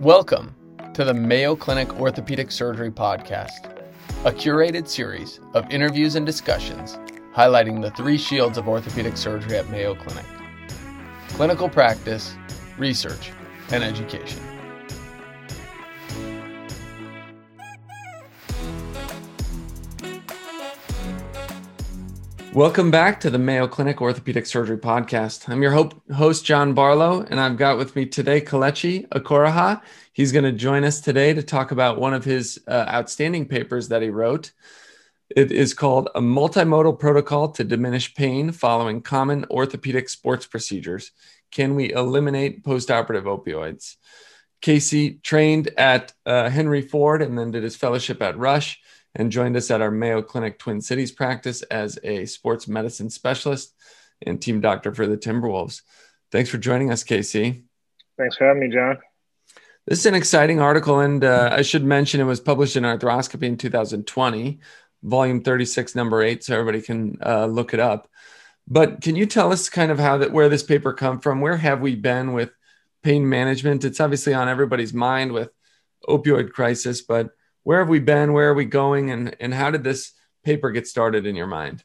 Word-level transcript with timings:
Welcome 0.00 0.54
to 0.94 1.04
the 1.04 1.12
Mayo 1.12 1.54
Clinic 1.54 2.00
Orthopedic 2.00 2.50
Surgery 2.50 2.90
Podcast, 2.90 3.66
a 4.24 4.32
curated 4.32 4.88
series 4.88 5.40
of 5.52 5.70
interviews 5.70 6.14
and 6.14 6.24
discussions 6.24 6.98
highlighting 7.36 7.82
the 7.82 7.90
three 7.90 8.16
shields 8.16 8.56
of 8.56 8.66
orthopedic 8.66 9.18
surgery 9.18 9.58
at 9.58 9.68
Mayo 9.68 9.94
Clinic 9.94 10.24
clinical 11.28 11.68
practice, 11.68 12.34
research, 12.78 13.30
and 13.72 13.84
education. 13.84 14.40
Welcome 22.54 22.90
back 22.90 23.20
to 23.20 23.30
the 23.30 23.38
Mayo 23.38 23.68
Clinic 23.68 24.00
Orthopedic 24.00 24.44
Surgery 24.44 24.76
Podcast. 24.76 25.48
I'm 25.48 25.62
your 25.62 25.88
host, 26.12 26.44
John 26.44 26.74
Barlow, 26.74 27.24
and 27.30 27.38
I've 27.38 27.56
got 27.56 27.78
with 27.78 27.94
me 27.94 28.06
today 28.06 28.40
Kelechi 28.40 29.06
Okoroha. 29.10 29.80
He's 30.12 30.32
going 30.32 30.44
to 30.44 30.50
join 30.50 30.82
us 30.82 31.00
today 31.00 31.32
to 31.32 31.44
talk 31.44 31.70
about 31.70 32.00
one 32.00 32.12
of 32.12 32.24
his 32.24 32.60
uh, 32.66 32.86
outstanding 32.88 33.46
papers 33.46 33.86
that 33.90 34.02
he 34.02 34.10
wrote. 34.10 34.50
It 35.28 35.52
is 35.52 35.74
called 35.74 36.08
A 36.16 36.20
Multimodal 36.20 36.98
Protocol 36.98 37.52
to 37.52 37.62
Diminish 37.62 38.16
Pain 38.16 38.50
Following 38.50 39.00
Common 39.00 39.46
Orthopedic 39.48 40.08
Sports 40.08 40.44
Procedures. 40.44 41.12
Can 41.52 41.76
we 41.76 41.92
eliminate 41.92 42.64
postoperative 42.64 43.26
opioids? 43.26 43.94
Casey 44.60 45.20
trained 45.22 45.70
at 45.78 46.12
uh, 46.26 46.50
Henry 46.50 46.82
Ford 46.82 47.22
and 47.22 47.38
then 47.38 47.52
did 47.52 47.62
his 47.62 47.76
fellowship 47.76 48.20
at 48.20 48.36
Rush 48.36 48.80
and 49.14 49.32
joined 49.32 49.56
us 49.56 49.70
at 49.70 49.80
our 49.80 49.90
Mayo 49.90 50.22
Clinic 50.22 50.58
Twin 50.58 50.80
Cities 50.80 51.12
practice 51.12 51.62
as 51.62 51.98
a 52.02 52.26
sports 52.26 52.68
medicine 52.68 53.10
specialist 53.10 53.74
and 54.22 54.40
team 54.40 54.60
doctor 54.60 54.94
for 54.94 55.06
the 55.06 55.16
Timberwolves. 55.16 55.82
Thanks 56.30 56.50
for 56.50 56.58
joining 56.58 56.92
us, 56.92 57.02
Casey. 57.02 57.64
Thanks 58.16 58.36
for 58.36 58.46
having 58.46 58.60
me, 58.60 58.68
John. 58.68 58.98
This 59.86 60.00
is 60.00 60.06
an 60.06 60.14
exciting 60.14 60.60
article, 60.60 61.00
and 61.00 61.24
uh, 61.24 61.50
I 61.52 61.62
should 61.62 61.84
mention 61.84 62.20
it 62.20 62.24
was 62.24 62.38
published 62.38 62.76
in 62.76 62.84
Arthroscopy 62.84 63.44
in 63.44 63.56
2020, 63.56 64.60
volume 65.02 65.42
36, 65.42 65.94
number 65.94 66.22
eight, 66.22 66.44
so 66.44 66.54
everybody 66.54 66.82
can 66.82 67.16
uh, 67.24 67.46
look 67.46 67.74
it 67.74 67.80
up. 67.80 68.08
But 68.68 69.00
can 69.00 69.16
you 69.16 69.26
tell 69.26 69.52
us 69.52 69.68
kind 69.68 69.90
of 69.90 69.98
how 69.98 70.18
that 70.18 70.32
where 70.32 70.48
this 70.48 70.62
paper 70.62 70.92
come 70.92 71.18
from? 71.18 71.40
Where 71.40 71.56
have 71.56 71.80
we 71.80 71.96
been 71.96 72.34
with 72.34 72.52
pain 73.02 73.28
management? 73.28 73.84
It's 73.84 74.00
obviously 74.00 74.34
on 74.34 74.48
everybody's 74.48 74.94
mind 74.94 75.32
with 75.32 75.50
opioid 76.06 76.52
crisis, 76.52 77.00
but 77.02 77.30
where 77.62 77.78
have 77.78 77.88
we 77.88 77.98
been? 77.98 78.32
Where 78.32 78.50
are 78.50 78.54
we 78.54 78.64
going? 78.64 79.10
And 79.10 79.36
and 79.40 79.52
how 79.52 79.70
did 79.70 79.84
this 79.84 80.12
paper 80.44 80.70
get 80.70 80.86
started 80.86 81.26
in 81.26 81.36
your 81.36 81.46
mind? 81.46 81.84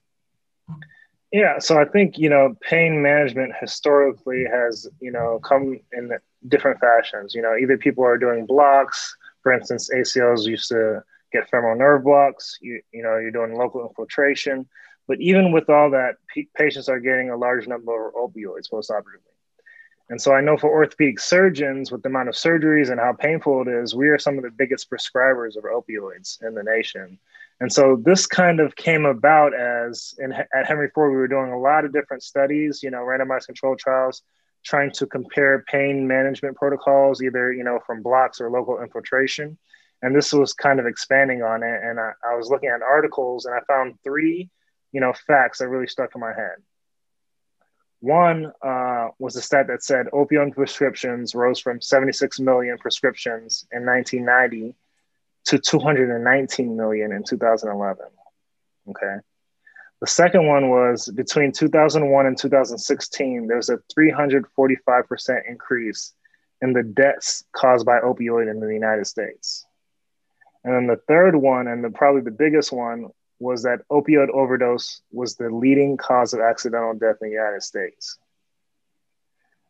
Yeah, 1.31 1.59
so 1.59 1.79
I 1.79 1.85
think 1.85 2.17
you 2.17 2.29
know 2.29 2.55
pain 2.61 3.01
management 3.01 3.53
historically 3.59 4.45
has 4.45 4.87
you 5.01 5.11
know 5.11 5.39
come 5.43 5.79
in 5.91 6.11
different 6.47 6.79
fashions. 6.79 7.33
You 7.35 7.41
know, 7.41 7.55
either 7.57 7.77
people 7.77 8.05
are 8.05 8.17
doing 8.17 8.45
blocks, 8.45 9.15
for 9.43 9.51
instance, 9.51 9.89
ACLs 9.93 10.45
used 10.45 10.69
to 10.69 11.03
get 11.31 11.49
femoral 11.49 11.77
nerve 11.77 12.03
blocks. 12.03 12.57
You 12.61 12.81
you 12.91 13.03
know, 13.03 13.17
you're 13.17 13.31
doing 13.31 13.53
local 13.53 13.85
infiltration, 13.85 14.67
but 15.07 15.19
even 15.19 15.51
with 15.51 15.69
all 15.69 15.91
that, 15.91 16.15
patients 16.55 16.89
are 16.89 16.99
getting 16.99 17.29
a 17.29 17.37
large 17.37 17.67
number 17.67 18.07
of 18.07 18.13
opioids 18.13 18.69
postoperatively. 18.71 19.34
And 20.09 20.21
so 20.21 20.33
I 20.33 20.41
know 20.41 20.55
for 20.55 20.69
orthopedic 20.69 21.19
surgeons, 21.19 21.91
with 21.91 22.03
the 22.03 22.09
amount 22.09 22.29
of 22.29 22.35
surgeries 22.35 22.91
and 22.91 22.99
how 22.99 23.13
painful 23.13 23.63
it 23.63 23.67
is, 23.67 23.95
we 23.95 24.07
are 24.09 24.19
some 24.19 24.37
of 24.37 24.43
the 24.43 24.51
biggest 24.51 24.89
prescribers 24.89 25.57
of 25.57 25.63
opioids 25.63 26.41
in 26.45 26.53
the 26.53 26.63
nation. 26.63 27.17
And 27.59 27.71
so 27.71 27.99
this 28.03 28.27
kind 28.27 28.59
of 28.59 28.75
came 28.75 29.05
about 29.05 29.55
as 29.55 30.13
in, 30.19 30.31
at 30.33 30.67
Henry 30.67 30.89
Ford, 30.93 31.11
we 31.11 31.17
were 31.17 31.27
doing 31.27 31.51
a 31.51 31.59
lot 31.59 31.85
of 31.85 31.93
different 31.93 32.21
studies, 32.21 32.83
you 32.83 32.91
know, 32.91 32.99
randomized 32.99 33.47
controlled 33.47 33.79
trials, 33.79 34.21
trying 34.63 34.91
to 34.91 35.07
compare 35.07 35.63
pain 35.67 36.07
management 36.07 36.55
protocols, 36.57 37.21
either, 37.23 37.51
you 37.51 37.63
know, 37.63 37.79
from 37.85 38.03
blocks 38.03 38.41
or 38.41 38.51
local 38.51 38.81
infiltration. 38.81 39.57
And 40.01 40.15
this 40.15 40.33
was 40.33 40.53
kind 40.53 40.79
of 40.79 40.85
expanding 40.85 41.41
on 41.41 41.63
it. 41.63 41.79
And 41.81 41.99
I, 41.99 42.11
I 42.29 42.35
was 42.35 42.49
looking 42.49 42.69
at 42.69 42.81
articles 42.81 43.45
and 43.45 43.55
I 43.55 43.59
found 43.67 43.95
three, 44.03 44.49
you 44.91 45.01
know, 45.01 45.13
facts 45.25 45.59
that 45.59 45.69
really 45.69 45.87
stuck 45.87 46.11
in 46.13 46.21
my 46.21 46.33
head. 46.33 46.57
One 48.05 48.51
uh, 48.61 49.07
was 49.17 49.35
a 49.35 49.41
stat 49.41 49.65
that 49.65 49.81
said 49.81 50.05
opioid 50.13 50.53
prescriptions 50.53 51.33
rose 51.33 51.59
from 51.59 51.81
76 51.81 52.39
million 52.39 52.77
prescriptions 52.77 53.65
in 53.71 53.83
1990 53.83 54.75
to 55.45 55.57
219 55.57 56.77
million 56.77 57.11
in 57.11 57.23
2011. 57.23 58.05
Okay. 58.89 59.15
The 60.01 60.05
second 60.05 60.45
one 60.45 60.69
was 60.69 61.09
between 61.15 61.51
2001 61.51 62.27
and 62.27 62.37
2016, 62.37 63.47
there 63.47 63.57
was 63.57 63.69
a 63.69 63.79
345% 63.97 65.49
increase 65.49 66.13
in 66.61 66.73
the 66.73 66.83
deaths 66.83 67.43
caused 67.53 67.87
by 67.87 68.01
opioid 68.01 68.51
in 68.51 68.59
the 68.59 68.71
United 68.71 69.07
States. 69.07 69.65
And 70.63 70.75
then 70.75 70.85
the 70.85 71.01
third 71.07 71.35
one, 71.35 71.67
and 71.67 71.83
the, 71.83 71.89
probably 71.89 72.21
the 72.21 72.29
biggest 72.29 72.71
one, 72.71 73.09
was 73.39 73.63
that 73.63 73.79
opioid 73.91 74.29
overdose 74.29 75.01
was 75.11 75.35
the 75.35 75.49
leading 75.49 75.97
cause 75.97 76.33
of 76.33 76.39
accidental 76.39 76.93
death 76.93 77.17
in 77.21 77.29
the 77.29 77.35
United 77.35 77.63
States. 77.63 78.17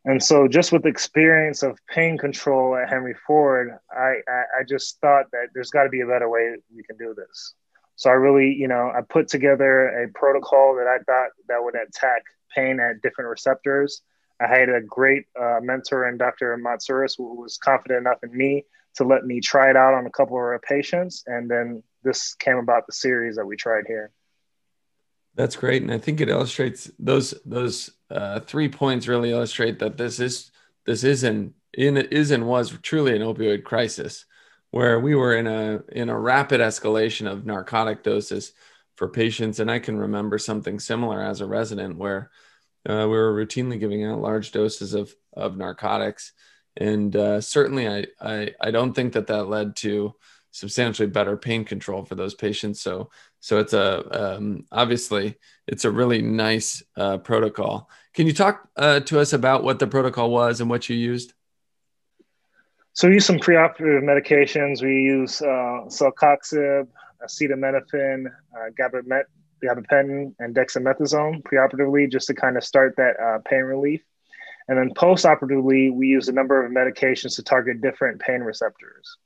And 0.05 0.21
so, 0.21 0.47
just 0.47 0.71
with 0.71 0.83
the 0.83 0.89
experience 0.89 1.63
of 1.63 1.79
pain 1.87 2.17
control 2.17 2.75
at 2.75 2.89
Henry 2.89 3.15
Ford, 3.25 3.71
I, 3.91 4.17
I, 4.27 4.43
I 4.59 4.63
just 4.67 4.99
thought 5.01 5.25
that 5.31 5.47
there's 5.55 5.71
got 5.71 5.83
to 5.83 5.89
be 5.89 6.01
a 6.01 6.05
better 6.05 6.29
way 6.29 6.55
we 6.75 6.83
can 6.83 6.95
do 6.97 7.15
this. 7.17 7.55
So 7.95 8.09
I 8.09 8.13
really, 8.13 8.53
you 8.53 8.67
know, 8.67 8.91
I 8.95 9.01
put 9.01 9.27
together 9.27 10.03
a 10.03 10.09
protocol 10.09 10.75
that 10.75 10.87
I 10.87 10.99
thought 11.05 11.29
that 11.47 11.63
would 11.63 11.75
attack 11.75 12.23
pain 12.53 12.79
at 12.79 13.01
different 13.01 13.29
receptors. 13.29 14.01
I 14.39 14.47
had 14.47 14.69
a 14.69 14.81
great 14.81 15.25
uh, 15.39 15.59
mentor 15.61 16.07
in 16.07 16.17
Dr. 16.17 16.57
Moutzouros 16.57 17.15
who 17.17 17.41
was 17.41 17.57
confident 17.57 18.01
enough 18.01 18.19
in 18.21 18.35
me 18.35 18.65
to 18.95 19.03
let 19.03 19.25
me 19.25 19.39
try 19.39 19.69
it 19.69 19.75
out 19.75 19.93
on 19.93 20.05
a 20.05 20.11
couple 20.11 20.35
of 20.37 20.43
our 20.43 20.59
patients, 20.59 21.23
and 21.27 21.49
then 21.49 21.83
this 22.03 22.33
came 22.35 22.57
about 22.57 22.85
the 22.87 22.93
series 22.93 23.35
that 23.35 23.45
we 23.45 23.55
tried 23.55 23.85
here. 23.87 24.11
That's 25.35 25.57
great, 25.57 25.81
and 25.81 25.91
I 25.91 25.97
think 25.97 26.21
it 26.21 26.29
illustrates 26.29 26.89
those 26.97 27.33
those 27.45 27.91
uh, 28.09 28.39
three 28.39 28.69
points 28.69 29.07
really 29.07 29.31
illustrate 29.31 29.79
that 29.79 29.97
this 29.97 30.19
is 30.19 30.51
this 30.85 31.03
is 31.03 31.23
an 31.23 31.53
in 31.73 31.97
is 31.97 32.31
and 32.31 32.47
was 32.47 32.77
truly 32.81 33.15
an 33.15 33.21
opioid 33.21 33.63
crisis, 33.63 34.25
where 34.71 34.99
we 34.99 35.13
were 35.13 35.35
in 35.35 35.47
a 35.47 35.83
in 35.91 36.09
a 36.09 36.17
rapid 36.17 36.61
escalation 36.61 37.29
of 37.29 37.45
narcotic 37.45 38.01
doses 38.01 38.53
for 38.95 39.09
patients, 39.09 39.59
and 39.59 39.69
I 39.69 39.79
can 39.79 39.97
remember 39.97 40.37
something 40.37 40.79
similar 40.79 41.21
as 41.21 41.41
a 41.41 41.45
resident 41.45 41.97
where 41.97 42.31
uh, 42.87 43.03
we 43.03 43.17
were 43.17 43.33
routinely 43.33 43.77
giving 43.77 44.05
out 44.05 44.21
large 44.21 44.53
doses 44.53 44.93
of 44.93 45.13
of 45.33 45.57
narcotics, 45.57 46.31
and 46.77 47.15
uh, 47.15 47.41
certainly 47.41 47.87
I, 47.87 48.05
I 48.19 48.51
I 48.61 48.71
don't 48.71 48.93
think 48.93 49.13
that 49.13 49.27
that 49.27 49.45
led 49.45 49.75
to 49.77 50.15
substantially 50.55 51.07
better 51.07 51.35
pain 51.35 51.65
control 51.65 52.05
for 52.05 52.15
those 52.15 52.33
patients. 52.33 52.79
So, 52.79 53.09
so 53.41 53.59
it's 53.59 53.73
a 53.73 54.35
um, 54.37 54.65
obviously 54.71 55.35
it's 55.67 55.83
a 55.83 55.91
really 55.91 56.21
nice 56.21 56.81
uh, 56.95 57.17
protocol. 57.17 57.89
Can 58.13 58.25
you 58.25 58.33
talk 58.33 58.69
uh, 58.77 59.01
to 59.01 59.19
us 59.19 59.33
about 59.33 59.63
what 59.63 59.79
the 59.79 59.87
protocol 59.87 60.31
was 60.31 60.61
and 60.61 60.69
what 60.69 60.87
you 60.87 60.95
used? 60.95 61.33
So 62.93 63.09
we 63.09 63.15
use 63.15 63.25
some 63.25 63.39
preoperative 63.39 64.03
medications. 64.03 64.81
We 64.81 65.01
use 65.01 65.41
uh, 65.41 65.87
celecoxib, 65.87 66.87
acetaminophen, 67.21 68.27
uh, 68.27 68.69
gabapentin, 68.79 70.33
and 70.39 70.55
dexamethasone 70.55 71.43
preoperatively 71.43 72.09
just 72.09 72.27
to 72.27 72.33
kind 72.33 72.55
of 72.55 72.63
start 72.63 72.95
that 72.95 73.19
uh, 73.19 73.39
pain 73.39 73.63
relief. 73.63 74.01
And 74.67 74.77
then 74.77 74.91
postoperatively, 74.95 75.93
we 75.93 76.07
use 76.07 76.27
a 76.27 76.31
number 76.33 76.65
of 76.65 76.71
medications 76.71 77.35
to 77.35 77.43
target 77.43 77.81
different 77.81 78.19
pain 78.19 78.41
receptors. 78.41 79.17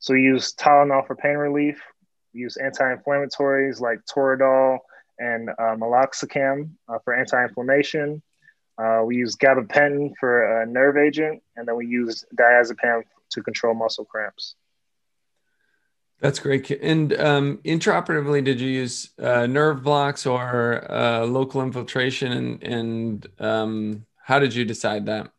So 0.00 0.14
we 0.14 0.22
use 0.22 0.54
Tylenol 0.54 1.06
for 1.06 1.14
pain 1.14 1.36
relief. 1.36 1.80
We 2.34 2.40
use 2.40 2.56
anti-inflammatories 2.56 3.80
like 3.80 4.00
Toradol 4.06 4.78
and 5.18 5.50
uh, 5.50 5.76
meloxicam 5.76 6.70
uh, 6.88 6.98
for 7.04 7.14
anti-inflammation. 7.14 8.22
Uh, 8.76 9.02
we 9.04 9.16
use 9.16 9.34
gabapentin 9.36 10.12
for 10.20 10.62
a 10.62 10.66
nerve 10.66 10.96
agent, 10.96 11.42
and 11.56 11.66
then 11.66 11.76
we 11.76 11.86
use 11.86 12.24
diazepam 12.36 13.02
to 13.30 13.42
control 13.42 13.74
muscle 13.74 14.04
cramps. 14.04 14.54
That's 16.20 16.40
great. 16.40 16.70
And 16.70 17.12
um, 17.20 17.58
intraoperatively, 17.64 18.42
did 18.44 18.60
you 18.60 18.68
use 18.68 19.10
uh, 19.20 19.46
nerve 19.46 19.82
blocks 19.84 20.26
or 20.26 20.90
uh, 20.90 21.24
local 21.24 21.62
infiltration? 21.62 22.32
And, 22.32 22.62
and 22.62 23.26
um, 23.38 24.06
how 24.28 24.38
did 24.38 24.54
you 24.54 24.66
decide 24.66 25.06
that? 25.06 25.30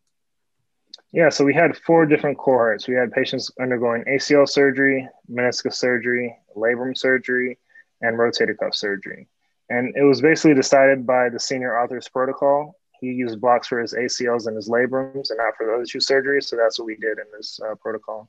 Yeah, 1.11 1.29
so 1.29 1.45
we 1.45 1.53
had 1.53 1.77
four 1.77 2.07
different 2.07 2.39
cohorts. 2.39 2.87
We 2.87 2.95
had 2.95 3.11
patients 3.11 3.51
undergoing 3.61 4.03
ACL 4.05 4.49
surgery, 4.49 5.07
meniscus 5.31 5.75
surgery, 5.75 6.35
labrum 6.57 6.97
surgery, 6.97 7.59
and 8.01 8.17
rotator 8.17 8.57
cuff 8.57 8.73
surgery. 8.73 9.27
And 9.69 9.95
it 9.95 10.01
was 10.01 10.21
basically 10.21 10.55
decided 10.55 11.05
by 11.05 11.29
the 11.29 11.39
senior 11.39 11.77
author's 11.77 12.09
protocol. 12.09 12.79
He 12.99 13.11
used 13.11 13.39
blocks 13.39 13.67
for 13.67 13.79
his 13.79 13.93
ACLs 13.93 14.47
and 14.47 14.55
his 14.55 14.69
labrums 14.69 15.29
and 15.29 15.37
not 15.37 15.55
for 15.55 15.67
the 15.67 15.73
other 15.73 15.85
two 15.85 15.99
surgeries. 15.99 16.45
So 16.45 16.55
that's 16.55 16.79
what 16.79 16.87
we 16.87 16.95
did 16.95 17.19
in 17.19 17.25
this 17.37 17.59
uh, 17.63 17.75
protocol. 17.75 18.27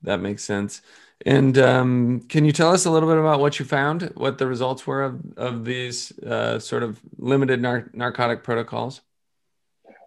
That 0.00 0.18
makes 0.18 0.42
sense. 0.42 0.80
And 1.26 1.58
um, 1.58 2.20
can 2.30 2.46
you 2.46 2.52
tell 2.52 2.72
us 2.72 2.86
a 2.86 2.90
little 2.90 3.08
bit 3.10 3.18
about 3.18 3.38
what 3.38 3.58
you 3.58 3.66
found, 3.66 4.12
what 4.14 4.38
the 4.38 4.46
results 4.46 4.86
were 4.86 5.02
of, 5.02 5.20
of 5.36 5.66
these 5.66 6.18
uh, 6.20 6.58
sort 6.58 6.82
of 6.82 7.02
limited 7.18 7.60
nar- 7.60 7.90
narcotic 7.92 8.42
protocols? 8.42 9.02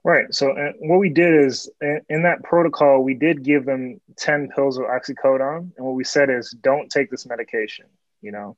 Right. 0.07 0.33
So 0.33 0.56
what 0.80 1.00
we 1.00 1.09
did 1.09 1.33
is 1.33 1.69
in, 1.81 2.24
that 2.24 2.42
protocol, 2.42 3.04
we 3.04 3.13
did 3.13 3.44
give 3.44 3.65
them 3.65 4.00
10 4.15 4.48
pills 4.56 4.77
of 4.77 4.86
oxycodone. 4.86 5.71
And 5.75 5.86
what 5.86 5.95
we 5.95 6.06
said 6.06 6.30
is 6.30 6.51
don't 6.51 6.89
take 6.89 7.12
this 7.12 7.25
medication, 7.25 7.88
you 8.21 8.31
know, 8.31 8.56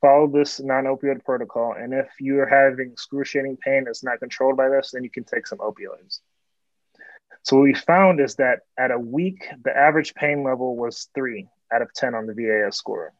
follow 0.00 0.28
this 0.28 0.60
non-opioid 0.60 1.24
protocol. 1.24 1.74
And 1.76 1.92
if 1.92 2.06
you're 2.20 2.46
having 2.46 2.92
excruciating 2.92 3.56
pain 3.56 3.86
that's 3.86 4.04
not 4.04 4.20
controlled 4.20 4.56
by 4.56 4.68
this, 4.68 4.92
then 4.92 5.02
you 5.02 5.10
can 5.10 5.24
take 5.24 5.48
some 5.48 5.58
opioids. 5.58 6.20
So 7.42 7.56
what 7.56 7.64
we 7.64 7.74
found 7.74 8.20
is 8.20 8.36
that 8.36 8.60
at 8.78 8.92
a 8.92 9.00
week, 9.00 9.48
the 9.64 9.76
average 9.76 10.14
pain 10.14 10.44
level 10.44 10.76
was 10.76 11.08
three 11.12 11.48
out 11.72 11.82
of 11.82 11.92
10 11.92 12.14
on 12.14 12.26
the 12.26 12.34
VAS 12.34 12.76
score. 12.76 13.12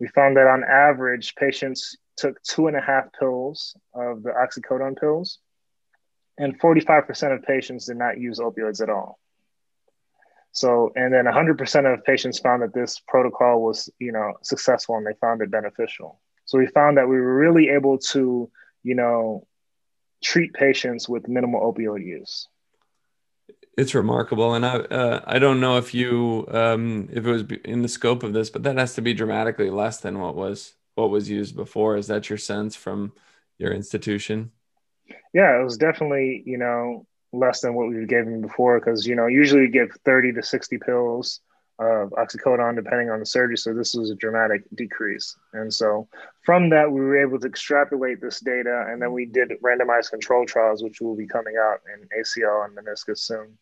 We 0.00 0.08
found 0.08 0.36
that 0.36 0.46
on 0.46 0.62
average, 0.62 1.34
patients 1.34 1.96
took 2.18 2.42
two 2.42 2.66
and 2.66 2.76
a 2.76 2.82
half 2.82 3.06
pills 3.18 3.74
of 3.94 4.22
the 4.22 4.32
oxycodone 4.32 5.00
pills 5.00 5.38
and 6.38 6.58
45% 6.60 7.34
of 7.34 7.42
patients 7.42 7.86
did 7.86 7.96
not 7.96 8.18
use 8.18 8.38
opioids 8.38 8.82
at 8.82 8.90
all. 8.90 9.18
So, 10.52 10.92
and 10.94 11.12
then 11.12 11.24
100% 11.24 11.92
of 11.92 12.04
patients 12.04 12.38
found 12.38 12.62
that 12.62 12.72
this 12.72 13.00
protocol 13.08 13.60
was, 13.60 13.90
you 13.98 14.12
know, 14.12 14.34
successful 14.42 14.96
and 14.96 15.04
they 15.04 15.14
found 15.20 15.42
it 15.42 15.50
beneficial. 15.50 16.20
So 16.44 16.58
we 16.58 16.66
found 16.68 16.96
that 16.96 17.08
we 17.08 17.20
were 17.20 17.34
really 17.36 17.70
able 17.70 17.98
to, 17.98 18.50
you 18.82 18.94
know, 18.94 19.46
treat 20.22 20.52
patients 20.52 21.08
with 21.08 21.28
minimal 21.28 21.60
opioid 21.60 22.04
use. 22.04 22.48
It's 23.76 23.94
remarkable, 23.94 24.54
and 24.54 24.64
I 24.64 24.76
uh, 24.76 25.20
I 25.26 25.40
don't 25.40 25.58
know 25.58 25.78
if 25.78 25.94
you 25.94 26.46
um, 26.48 27.08
if 27.12 27.26
it 27.26 27.30
was 27.30 27.42
in 27.64 27.82
the 27.82 27.88
scope 27.88 28.22
of 28.22 28.32
this, 28.32 28.48
but 28.48 28.62
that 28.62 28.78
has 28.78 28.94
to 28.94 29.02
be 29.02 29.14
dramatically 29.14 29.68
less 29.68 29.98
than 29.98 30.20
what 30.20 30.36
was 30.36 30.74
what 30.94 31.10
was 31.10 31.28
used 31.28 31.56
before. 31.56 31.96
Is 31.96 32.06
that 32.06 32.30
your 32.30 32.38
sense 32.38 32.76
from 32.76 33.12
your 33.58 33.72
institution? 33.72 34.52
Yeah, 35.34 35.60
it 35.60 35.64
was 35.64 35.76
definitely, 35.76 36.44
you 36.46 36.56
know, 36.56 37.06
less 37.32 37.60
than 37.60 37.74
what 37.74 37.88
we 37.88 38.06
gave 38.06 38.26
him 38.26 38.40
before 38.40 38.78
because, 38.78 39.06
you 39.06 39.16
know, 39.16 39.26
usually 39.26 39.62
we 39.62 39.68
give 39.68 39.90
30 40.04 40.32
to 40.34 40.42
60 40.42 40.78
pills 40.78 41.40
of 41.80 42.10
oxycodone 42.10 42.76
depending 42.76 43.10
on 43.10 43.18
the 43.18 43.26
surgery. 43.26 43.56
So 43.56 43.74
this 43.74 43.94
was 43.94 44.10
a 44.10 44.14
dramatic 44.14 44.62
decrease. 44.76 45.36
And 45.52 45.74
so 45.74 46.08
from 46.42 46.70
that, 46.70 46.90
we 46.90 47.00
were 47.00 47.20
able 47.20 47.40
to 47.40 47.48
extrapolate 47.48 48.20
this 48.20 48.38
data 48.38 48.86
and 48.88 49.02
then 49.02 49.12
we 49.12 49.26
did 49.26 49.52
randomized 49.60 50.10
control 50.10 50.46
trials, 50.46 50.84
which 50.84 51.00
will 51.00 51.16
be 51.16 51.26
coming 51.26 51.56
out 51.60 51.80
in 51.92 52.08
ACL 52.16 52.64
and 52.64 52.76
meniscus 52.76 53.18
soon. 53.18 53.58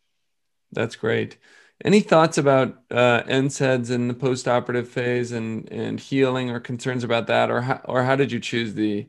That's 0.73 0.95
great. 0.97 1.39
Any 1.83 2.01
thoughts 2.01 2.37
about 2.37 2.83
uh, 2.91 3.23
NSAIDs 3.23 3.91
in 3.91 4.09
the 4.09 4.15
postoperative 4.15 4.87
phase 4.87 5.33
and, 5.33 5.71
and 5.73 5.99
healing 5.99 6.51
or 6.51 6.61
concerns 6.61 7.03
about 7.03 7.27
that? 7.29 7.51
Or 7.51 7.63
how, 7.63 7.81
or 7.87 8.05
how 8.05 8.15
did 8.15 8.31
you 8.31 8.41
choose 8.41 8.75
the 8.75 9.09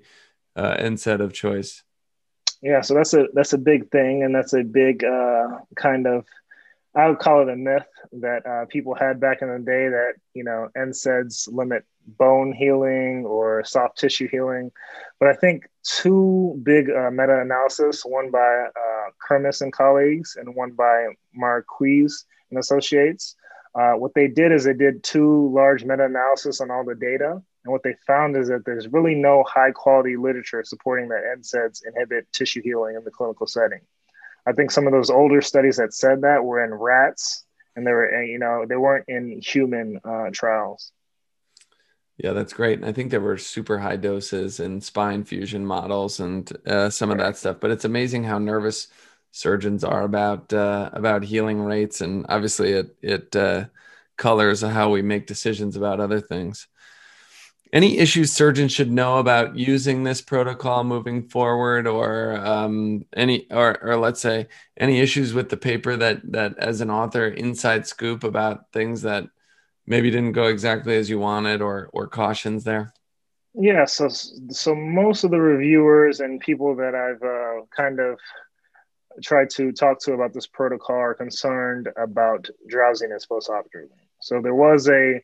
uh, 0.56 0.76
NSAID 0.78 1.20
of 1.20 1.34
choice? 1.34 1.84
Yeah, 2.64 2.80
so 2.80 2.94
that's 2.94 3.14
a 3.14 3.28
that's 3.34 3.52
a 3.52 3.58
big 3.58 3.92
thing, 3.92 4.24
and 4.24 4.34
that's 4.34 4.54
a 4.54 4.64
big 4.64 5.04
uh, 5.04 5.60
kind 5.76 6.08
of 6.08 6.26
I 6.96 7.10
would 7.10 7.20
call 7.20 7.42
it 7.42 7.50
a 7.50 7.58
myth 7.58 7.88
that 8.14 8.46
uh, 8.46 8.66
people 8.68 8.96
had 8.96 9.20
back 9.20 9.42
in 9.42 9.50
the 9.50 9.60
day 9.60 9.90
that 9.90 10.14
you 10.34 10.46
know 10.46 10.70
NSAIDs 10.78 11.52
limit 11.52 11.84
bone 12.08 12.54
healing 12.54 13.26
or 13.26 13.66
soft 13.66 13.98
tissue 13.98 14.30
healing, 14.30 14.72
but 15.20 15.28
I 15.28 15.34
think 15.34 15.68
two 15.84 16.58
big 16.64 16.90
uh, 16.90 17.12
meta-analysis, 17.12 18.06
one 18.06 18.32
by 18.32 18.68
uh, 18.68 19.10
Kurmis 19.28 19.62
and 19.62 19.74
colleagues, 19.74 20.38
and 20.40 20.56
one 20.56 20.72
by 20.72 21.08
Marquise 21.34 22.26
and 22.50 22.60
Associates. 22.60 23.36
Uh, 23.76 23.94
what 23.94 24.14
they 24.14 24.28
did 24.30 24.54
is 24.54 24.64
they 24.64 24.74
did 24.74 25.04
two 25.04 25.52
large 25.54 25.84
meta-analysis 25.84 26.62
on 26.62 26.72
all 26.72 26.86
the 26.86 26.96
data, 26.96 27.42
and 27.64 27.72
what 27.72 27.84
they 27.84 27.96
found 28.06 28.36
is 28.36 28.50
that 28.50 28.66
there's 28.66 28.88
really 28.88 29.16
no 29.16 29.44
high 29.48 29.72
quality 29.72 30.18
literature 30.18 30.64
supporting 30.64 31.10
that 31.10 31.24
NSAIDs 31.38 31.86
inhibit 31.86 32.32
tissue 32.34 32.62
healing 32.62 32.96
in 32.96 33.04
the 33.04 33.12
clinical 33.12 33.48
setting. 33.48 33.80
I 34.46 34.52
think 34.52 34.72
some 34.72 34.86
of 34.86 34.92
those 34.94 35.10
older 35.10 35.42
studies 35.42 35.78
that 35.78 35.94
said 35.94 36.22
that 36.22 36.44
were 36.44 36.64
in 36.64 36.74
rats 36.74 37.46
and 37.76 37.88
they 37.88 37.92
were, 37.92 38.22
you 38.24 38.38
know, 38.38 38.66
they 38.68 38.76
weren't 38.76 39.06
in 39.08 39.42
human 39.42 40.00
uh, 40.04 40.30
trials. 40.34 40.92
Yeah, 42.18 42.34
that's 42.34 42.54
great. 42.54 42.80
And 42.80 42.86
I 42.86 42.92
think 42.92 43.10
there 43.10 43.22
were 43.22 43.38
super 43.38 43.80
high 43.80 43.96
doses 43.96 44.60
in 44.60 44.82
spine 44.82 45.24
fusion 45.24 45.66
models 45.66 46.20
and 46.20 46.52
uh, 46.68 46.90
some 46.90 47.10
of 47.10 47.18
that 47.18 47.38
stuff. 47.38 47.58
But 47.60 47.72
it's 47.72 47.86
amazing 47.86 48.26
how 48.26 48.38
nervous 48.38 48.90
surgeons 49.32 49.84
are 49.84 50.04
about 50.04 50.54
uh, 50.54 50.92
about 50.94 51.24
healing 51.24 51.60
rates, 51.60 52.02
and 52.02 52.24
obviously 52.30 52.74
it 52.74 52.96
it 53.02 53.36
uh, 53.36 53.66
colors 54.16 54.62
how 54.62 54.92
we 54.92 55.02
make 55.02 55.26
decisions 55.26 55.76
about 55.76 56.00
other 56.00 56.22
things 56.22 56.68
any 57.74 57.98
issues 57.98 58.32
surgeons 58.32 58.72
should 58.72 58.92
know 58.92 59.18
about 59.18 59.58
using 59.58 60.04
this 60.04 60.22
protocol 60.22 60.84
moving 60.84 61.28
forward 61.28 61.88
or 61.88 62.38
um, 62.38 63.04
any 63.14 63.48
or, 63.50 63.84
or 63.84 63.98
let's 63.98 64.22
say 64.22 64.48
any 64.78 65.00
issues 65.00 65.34
with 65.34 65.50
the 65.50 65.58
paper 65.58 65.98
that 65.98 66.22
that 66.32 66.58
as 66.60 66.82
an 66.82 66.92
author 66.92 67.28
inside 67.28 67.88
scoop 67.88 68.24
about 68.24 68.72
things 68.72 69.02
that 69.02 69.26
maybe 69.88 70.12
didn't 70.12 70.34
go 70.34 70.46
exactly 70.46 70.96
as 70.96 71.10
you 71.10 71.18
wanted 71.18 71.62
or 71.62 71.90
or 71.92 72.08
cautions 72.08 72.64
there? 72.64 72.94
Yeah 73.56 73.86
so 73.86 74.08
so 74.08 74.76
most 74.76 75.24
of 75.24 75.32
the 75.32 75.42
reviewers 75.42 76.20
and 76.20 76.40
people 76.40 76.76
that 76.76 76.96
i've 76.96 77.22
uh, 77.22 77.66
kind 77.76 78.00
of 78.00 78.20
tried 79.22 79.50
to 79.52 79.72
talk 79.72 80.00
to 80.00 80.14
about 80.14 80.34
this 80.34 80.48
protocol 80.48 80.96
are 80.96 81.14
concerned 81.14 81.90
about 81.98 82.50
drowsiness 82.68 83.26
postoperatively. 83.26 83.90
So 84.20 84.42
there 84.42 84.56
was 84.56 84.90
a 84.90 85.22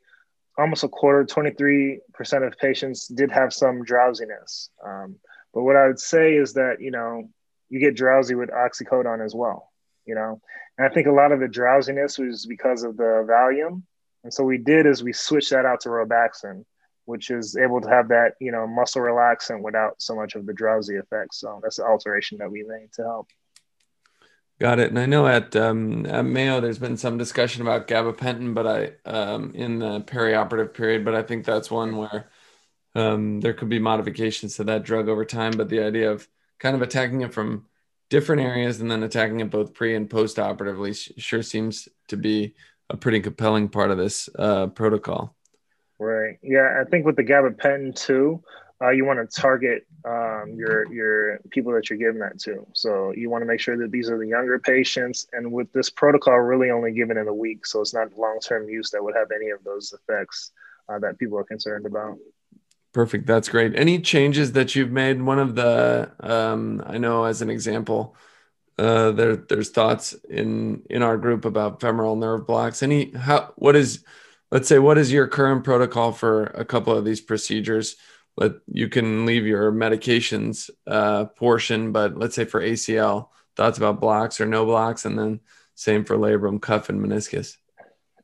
almost 0.60 0.84
a 0.84 0.90
quarter, 0.90 1.26
23% 1.26 2.00
of 2.46 2.58
patients 2.58 3.08
did 3.08 3.32
have 3.32 3.54
some 3.54 3.84
drowsiness. 3.84 4.70
Um, 4.86 5.16
but 5.54 5.64
what 5.64 5.76
I 5.76 5.88
would 5.88 6.00
say 6.00 6.36
is 6.36 6.54
that, 6.54 6.78
you 6.80 6.92
know, 6.92 7.30
you 7.70 7.80
get 7.80 7.96
drowsy 7.96 8.36
with 8.36 8.50
oxycodone 8.50 9.24
as 9.24 9.34
well, 9.34 9.72
you 10.06 10.16
know. 10.16 10.42
And 10.78 10.88
I 10.88 10.94
think 10.94 11.08
a 11.08 11.12
lot 11.12 11.32
of 11.32 11.40
the 11.40 11.48
drowsiness 11.48 12.18
was 12.18 12.46
because 12.46 12.84
of 12.84 12.98
the 12.98 13.26
Valium. 13.30 13.84
And 14.24 14.34
so 14.34 14.44
we 14.44 14.58
did 14.58 14.86
is 14.86 15.04
we 15.04 15.14
switched 15.14 15.52
that 15.52 15.66
out 15.66 15.82
to 15.82 15.90
Robaxin, 15.90 16.66
which 17.06 17.30
is 17.30 17.56
able 17.58 17.82
to 17.82 17.90
have 17.90 18.10
that, 18.10 18.34
you 18.42 18.52
know, 18.52 18.68
muscle 18.68 19.02
relaxant 19.02 19.62
without 19.62 20.02
so 20.02 20.16
much 20.16 20.36
of 20.36 20.46
the 20.46 20.54
drowsy 20.54 20.98
effect. 20.98 21.34
So 21.34 21.60
that's 21.64 21.78
the 21.78 21.86
alteration 21.86 22.38
that 22.40 22.52
we 22.52 22.64
made 22.64 22.92
to 22.94 23.04
help. 23.04 23.28
Got 24.60 24.80
it. 24.80 24.90
And 24.90 25.00
I 25.00 25.06
know 25.06 25.26
at, 25.26 25.56
um, 25.56 26.06
at 26.06 26.26
Mayo, 26.26 26.60
there's 26.60 26.80
been 26.80 26.98
some 26.98 27.18
discussion 27.18 27.62
about 27.62 27.88
gabapentin, 27.88 28.54
but 28.54 28.68
I 28.68 29.10
um, 29.10 29.54
in 29.56 29.80
the 29.80 30.02
perioperative 30.02 30.74
period. 30.74 31.06
But 31.06 31.16
I 31.16 31.24
think 31.24 31.46
that's 31.46 31.72
one 31.72 31.96
where 31.96 32.30
um, 32.94 33.40
there 33.40 33.54
could 33.54 33.70
be 33.70 33.80
modifications 33.80 34.58
to 34.58 34.66
that 34.66 34.84
drug 34.84 35.08
over 35.08 35.24
time. 35.24 35.54
But 35.56 35.70
the 35.70 35.80
idea 35.80 36.12
of 36.12 36.28
kind 36.60 36.76
of 36.76 36.82
attacking 36.82 37.22
it 37.22 37.34
from 37.34 37.68
different 38.10 38.42
areas 38.42 38.82
and 38.82 38.92
then 38.92 39.04
attacking 39.04 39.40
it 39.40 39.50
both 39.50 39.74
pre 39.74 39.96
and 39.96 40.10
post 40.10 40.38
operatively 40.38 40.94
sure 40.94 41.42
seems 41.42 41.88
to 42.10 42.18
be 42.18 42.54
a 42.90 42.98
pretty 42.98 43.22
compelling 43.22 43.70
part 43.70 43.92
of 43.92 43.98
this 43.98 44.28
uh, 44.38 44.68
protocol. 44.68 45.36
Right. 46.00 46.38
Yeah, 46.42 46.82
I 46.82 46.90
think 46.90 47.06
with 47.06 47.16
the 47.16 47.24
gabapentin 47.24 47.96
too, 47.96 48.44
uh, 48.82 48.90
you 48.90 49.06
want 49.06 49.20
to 49.20 49.42
target 49.42 49.86
um, 50.06 50.54
your 50.56 50.92
your 50.92 51.40
people 51.50 51.74
that 51.74 51.90
you're 51.90 52.00
giving 52.00 52.20
that 52.20 52.40
to. 52.40 52.66
So 52.74 53.12
you 53.16 53.30
want 53.30 53.42
to 53.42 53.46
make 53.46 53.60
sure 53.60 53.78
that 53.78 53.92
these 53.92 54.10
are 54.10 54.18
the 54.18 54.28
younger 54.28 54.60
patients, 54.60 55.28
and 55.34 55.52
with 55.52 55.72
this 55.74 55.90
protocol, 55.90 56.40
really 56.40 56.72
only 56.72 56.92
given 56.92 57.18
in 57.18 57.28
a 57.28 57.34
week, 57.34 57.66
so 57.66 57.82
it's 57.82 57.94
not 57.94 58.18
long 58.18 58.40
term 58.40 58.70
use 58.70 58.90
that 58.92 59.04
would 59.04 59.16
have 59.16 59.32
any 59.36 59.50
of 59.50 59.64
those 59.64 59.94
effects 59.94 60.52
uh, 60.88 61.00
that 61.00 61.18
people 61.18 61.38
are 61.38 61.44
concerned 61.44 61.86
about. 61.86 62.18
Perfect. 62.94 63.28
That's 63.28 63.50
great. 63.50 63.76
Any 63.76 64.00
changes 64.00 64.54
that 64.54 64.74
you've 64.76 64.92
made? 64.92 65.22
One 65.22 65.38
of 65.40 65.56
the 65.56 66.12
um, 66.22 66.84
I 66.86 66.98
know 66.98 67.26
as 67.26 67.42
an 67.42 67.50
example. 67.50 68.16
Uh, 68.78 69.12
there, 69.12 69.36
there's 69.36 69.70
thoughts 69.72 70.14
in 70.30 70.82
in 70.90 71.04
our 71.04 71.18
group 71.18 71.44
about 71.44 71.82
femoral 71.82 72.16
nerve 72.16 72.48
blocks. 72.48 72.82
Any 72.82 73.12
how 73.12 73.52
what 73.58 73.76
is, 73.76 74.06
let's 74.52 74.70
say, 74.70 74.80
what 74.80 74.98
is 74.98 75.12
your 75.12 75.28
current 75.28 75.66
protocol 75.66 76.14
for 76.14 76.46
a 76.46 76.64
couple 76.64 76.96
of 76.96 77.04
these 77.04 77.20
procedures? 77.20 77.98
Let 78.40 78.54
you 78.72 78.88
can 78.88 79.26
leave 79.26 79.46
your 79.46 79.72
medications 79.72 80.70
uh, 80.88 81.26
portion, 81.26 81.92
but 81.92 82.18
let's 82.18 82.36
say 82.36 82.46
for 82.46 82.62
ACL, 82.62 83.28
thoughts 83.58 83.78
about 83.78 84.00
blocks 84.00 84.40
or 84.40 84.46
no 84.46 84.66
blocks, 84.66 85.04
and 85.04 85.20
then 85.20 85.42
same 85.76 86.06
for 86.06 86.16
labrum, 86.16 86.62
cuff, 86.62 86.88
and 86.88 87.02
meniscus. 87.02 87.58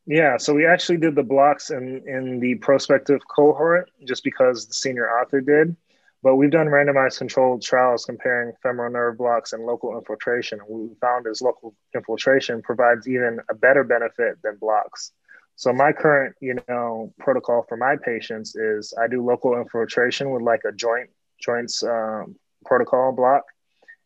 Yeah, 0.07 0.37
so 0.37 0.53
we 0.53 0.65
actually 0.65 0.97
did 0.97 1.15
the 1.15 1.23
blocks 1.23 1.69
in 1.69 2.01
in 2.07 2.39
the 2.39 2.55
prospective 2.55 3.19
cohort 3.27 3.91
just 4.07 4.23
because 4.23 4.67
the 4.67 4.73
senior 4.73 5.09
author 5.09 5.41
did, 5.41 5.75
but 6.23 6.37
we've 6.37 6.51
done 6.51 6.67
randomized 6.67 7.17
controlled 7.17 7.61
trials 7.61 8.05
comparing 8.05 8.53
femoral 8.63 8.93
nerve 8.93 9.17
blocks 9.17 9.51
and 9.51 9.65
local 9.65 9.97
infiltration. 9.97 10.59
And 10.61 10.69
what 10.69 10.89
we 10.89 10.95
found 11.01 11.27
is 11.27 11.41
local 11.41 11.75
infiltration 11.93 12.61
provides 12.61 13.05
even 13.07 13.39
a 13.49 13.53
better 13.53 13.83
benefit 13.83 14.37
than 14.43 14.55
blocks. 14.57 15.11
So 15.55 15.71
my 15.71 15.93
current, 15.93 16.35
you 16.41 16.57
know, 16.67 17.13
protocol 17.17 17.65
for 17.67 17.77
my 17.77 17.95
patients 17.95 18.55
is 18.55 18.93
I 19.01 19.07
do 19.07 19.25
local 19.25 19.55
infiltration 19.55 20.31
with 20.31 20.41
like 20.41 20.61
a 20.65 20.71
joint 20.71 21.09
joints 21.41 21.83
um, 21.83 22.35
protocol 22.65 23.13
block, 23.13 23.43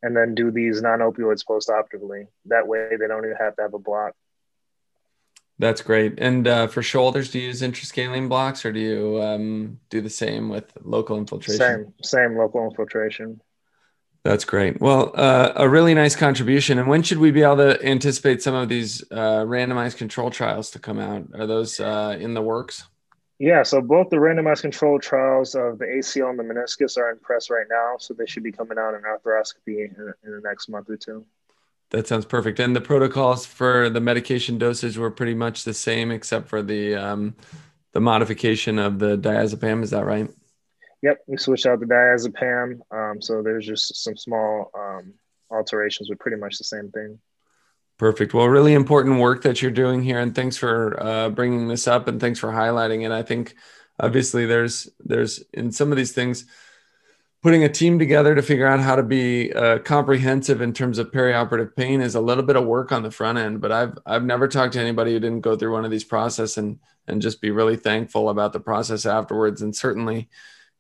and 0.04 0.16
then 0.16 0.36
do 0.36 0.52
these 0.52 0.82
non-opioids 0.82 1.46
post-operatively. 1.46 2.28
That 2.46 2.68
way, 2.68 2.96
they 3.00 3.08
don't 3.08 3.26
even 3.26 3.38
have 3.38 3.56
to 3.56 3.64
have 3.64 3.74
a 3.74 3.80
block. 3.80 4.14
That's 5.58 5.82
great. 5.82 6.20
And 6.20 6.48
uh, 6.48 6.68
for 6.68 6.82
shoulders, 6.82 7.32
do 7.32 7.40
you 7.40 7.48
use 7.48 7.62
interscalene 7.62 8.30
blocks, 8.30 8.64
or 8.64 8.72
do 8.72 8.80
you 8.80 9.22
um, 9.22 9.80
do 9.90 10.00
the 10.02 10.10
same 10.10 10.50
with 10.50 10.72
local 10.84 11.18
infiltration? 11.18 11.60
Same, 11.60 11.94
same 12.02 12.38
local 12.38 12.64
infiltration. 12.66 13.42
That's 14.24 14.44
great. 14.44 14.82
Well, 14.82 15.12
uh, 15.16 15.54
a 15.56 15.70
really 15.70 15.94
nice 15.94 16.16
contribution. 16.16 16.78
And 16.78 16.88
when 16.88 17.04
should 17.04 17.20
we 17.20 17.32
be 17.32 17.42
able 17.42 17.58
to 17.58 17.84
anticipate 17.86 18.42
some 18.42 18.54
of 18.54 18.68
these 18.68 19.02
uh, 19.12 19.46
randomized 19.46 19.98
control 19.98 20.30
trials 20.30 20.72
to 20.72 20.80
come 20.80 21.00
out? 21.00 21.28
Are 21.34 21.48
those 21.48 21.80
uh, 21.80 22.18
in 22.20 22.34
the 22.34 22.42
works? 22.42 22.84
Yeah, 23.40 23.64
so 23.64 23.80
both 23.80 24.10
the 24.10 24.18
randomized 24.18 24.62
control 24.62 25.00
trials 25.00 25.56
of 25.56 25.80
the 25.80 25.86
ACL 25.86 26.30
and 26.30 26.38
the 26.38 26.44
meniscus 26.44 26.98
are 26.98 27.10
in 27.12 27.20
press 27.20 27.50
right 27.50 27.66
now. 27.70 27.96
So 27.98 28.14
they 28.14 28.26
should 28.26 28.44
be 28.44 28.52
coming 28.52 28.78
out 28.78 28.94
in 28.94 29.02
arthroscopy 29.02 29.88
in, 29.88 30.14
in 30.26 30.32
the 30.32 30.42
next 30.44 30.68
month 30.68 30.90
or 30.90 30.98
two. 30.98 31.26
That 31.92 32.08
sounds 32.08 32.26
perfect. 32.26 32.60
And 32.60 32.76
the 32.76 32.82
protocols 32.82 33.46
for 33.46 33.90
the 33.90 34.02
medication 34.02 34.58
dosage 34.58 34.98
were 34.98 35.10
pretty 35.10 35.34
much 35.34 35.64
the 35.64 35.74
same, 35.74 36.12
except 36.12 36.50
for 36.50 36.62
the 36.62 36.96
um, 36.96 37.36
the 37.94 38.02
modification 38.02 38.78
of 38.78 39.00
the 39.00 39.18
diazepam. 39.18 39.82
Is 39.82 39.90
that 39.92 40.06
right? 40.06 40.30
Yep, 41.02 41.20
we 41.28 41.38
switched 41.38 41.66
out 41.66 41.80
the 41.80 41.86
diazepam. 41.86 42.80
Um, 42.92 43.22
so 43.22 43.42
there's 43.42 43.66
just 43.66 44.04
some 44.04 44.18
small 44.18 44.72
um, 44.78 45.14
alterations, 45.50 46.10
but 46.10 46.20
pretty 46.20 46.38
much 46.38 46.58
the 46.58 46.64
same 46.64 46.92
thing. 46.92 47.20
Perfect. 47.98 48.34
Well, 48.34 48.48
really 48.48 48.74
important 48.74 49.20
work 49.20 49.44
that 49.44 49.62
you're 49.62 49.72
doing 49.72 50.02
here, 50.02 50.20
and 50.20 50.34
thanks 50.34 50.58
for 50.58 51.02
uh, 51.02 51.30
bringing 51.30 51.68
this 51.68 51.88
up, 51.88 52.08
and 52.08 52.20
thanks 52.20 52.40
for 52.40 52.50
highlighting 52.50 53.06
it. 53.06 53.12
I 53.12 53.24
think 53.24 53.56
obviously 54.00 54.46
there's 54.46 54.90
there's 55.00 55.44
in 55.54 55.72
some 55.72 55.92
of 55.92 55.98
these 55.98 56.14
things 56.14 56.46
putting 57.42 57.64
a 57.64 57.70
team 57.70 58.00
together 58.00 58.36
to 58.36 58.42
figure 58.42 58.68
out 58.68 58.80
how 58.80 58.96
to 58.96 59.04
be 59.04 59.52
uh, 59.54 59.80
comprehensive 59.80 60.62
in 60.62 60.74
terms 60.74 60.98
of 60.98 61.12
perioperative 61.12 61.76
pain 61.76 62.02
is 62.02 62.16
a 62.16 62.22
little 62.22 62.44
bit 62.44 62.58
of 62.58 62.66
work 62.66 62.92
on 62.92 63.04
the 63.04 63.12
front 63.12 63.38
end 63.38 63.62
but 63.62 63.72
i've 63.72 63.98
i've 64.06 64.24
never 64.24 64.48
talked 64.48 64.74
to 64.74 64.80
anybody 64.80 65.14
who 65.14 65.20
didn't 65.20 65.42
go 65.42 65.56
through 65.56 65.72
one 65.72 65.86
of 65.86 65.92
these 65.92 66.04
process 66.04 66.58
and 66.58 66.80
and 67.08 67.22
just 67.22 67.42
be 67.42 67.52
really 67.52 67.76
thankful 67.76 68.30
about 68.30 68.54
the 68.54 68.60
process 68.60 69.06
afterwards 69.06 69.62
and 69.62 69.76
certainly 69.76 70.30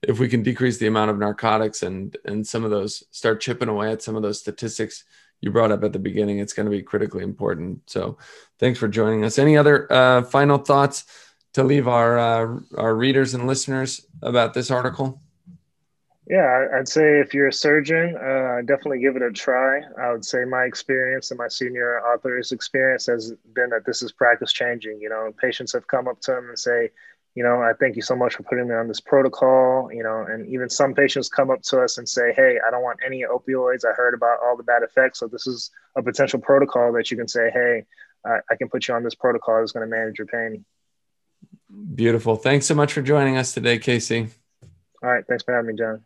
if 0.01 0.19
we 0.19 0.27
can 0.27 0.43
decrease 0.43 0.77
the 0.77 0.87
amount 0.87 1.11
of 1.11 1.17
narcotics 1.17 1.83
and 1.83 2.17
and 2.25 2.47
some 2.47 2.63
of 2.63 2.71
those 2.71 3.03
start 3.11 3.41
chipping 3.41 3.69
away 3.69 3.91
at 3.91 4.01
some 4.01 4.15
of 4.15 4.21
those 4.21 4.39
statistics 4.39 5.03
you 5.41 5.51
brought 5.51 5.71
up 5.71 5.83
at 5.83 5.93
the 5.93 5.99
beginning 5.99 6.39
it's 6.39 6.53
going 6.53 6.65
to 6.65 6.71
be 6.71 6.81
critically 6.81 7.23
important. 7.23 7.89
So 7.89 8.17
thanks 8.59 8.77
for 8.77 8.87
joining 8.87 9.23
us. 9.23 9.39
Any 9.39 9.57
other 9.57 9.91
uh, 9.91 10.23
final 10.23 10.57
thoughts 10.57 11.05
to 11.53 11.63
leave 11.63 11.87
our 11.87 12.17
uh, 12.17 12.59
our 12.77 12.95
readers 12.95 13.33
and 13.33 13.47
listeners 13.47 14.05
about 14.21 14.53
this 14.53 14.71
article? 14.71 15.21
Yeah 16.27 16.67
i'd 16.77 16.87
say 16.87 17.19
if 17.19 17.33
you're 17.33 17.47
a 17.47 17.53
surgeon 17.53 18.15
uh, 18.15 18.61
definitely 18.61 18.99
give 18.99 19.15
it 19.15 19.23
a 19.23 19.31
try. 19.31 19.81
I 19.99 20.11
would 20.11 20.23
say 20.23 20.45
my 20.45 20.63
experience 20.63 21.31
and 21.31 21.37
my 21.37 21.47
senior 21.47 21.99
author's 22.01 22.51
experience 22.51 23.07
has 23.07 23.33
been 23.53 23.71
that 23.71 23.85
this 23.85 24.01
is 24.01 24.11
practice 24.11 24.53
changing 24.53 24.99
you 25.01 25.09
know. 25.09 25.33
Patients 25.41 25.73
have 25.73 25.87
come 25.87 26.07
up 26.07 26.21
to 26.21 26.31
them 26.31 26.49
and 26.49 26.59
say 26.59 26.91
you 27.35 27.43
know, 27.43 27.61
I 27.61 27.71
thank 27.79 27.95
you 27.95 28.01
so 28.01 28.15
much 28.15 28.35
for 28.35 28.43
putting 28.43 28.67
me 28.67 28.75
on 28.75 28.87
this 28.87 28.99
protocol, 28.99 29.89
you 29.93 30.03
know, 30.03 30.25
and 30.27 30.47
even 30.47 30.69
some 30.69 30.93
patients 30.93 31.29
come 31.29 31.51
up 31.51 31.61
to 31.63 31.81
us 31.81 31.97
and 31.97 32.07
say, 32.07 32.33
Hey, 32.35 32.57
I 32.65 32.71
don't 32.71 32.83
want 32.83 32.99
any 33.05 33.23
opioids. 33.23 33.85
I 33.85 33.93
heard 33.93 34.13
about 34.13 34.39
all 34.43 34.57
the 34.57 34.63
bad 34.63 34.83
effects. 34.83 35.19
So 35.19 35.27
this 35.27 35.47
is 35.47 35.71
a 35.95 36.03
potential 36.03 36.39
protocol 36.39 36.91
that 36.93 37.11
you 37.11 37.17
can 37.17 37.27
say, 37.27 37.49
Hey, 37.51 37.85
I, 38.25 38.39
I 38.49 38.55
can 38.55 38.69
put 38.69 38.87
you 38.87 38.93
on 38.95 39.03
this 39.03 39.15
protocol 39.15 39.59
that's 39.59 39.71
going 39.71 39.87
to 39.87 39.95
manage 39.95 40.17
your 40.17 40.27
pain. 40.27 40.65
Beautiful. 41.95 42.35
Thanks 42.35 42.65
so 42.65 42.75
much 42.75 42.93
for 42.93 43.01
joining 43.01 43.37
us 43.37 43.53
today, 43.53 43.77
Casey. 43.77 44.29
All 45.03 45.09
right. 45.09 45.23
Thanks 45.27 45.43
for 45.43 45.53
having 45.53 45.75
me, 45.75 45.77
John. 45.77 46.03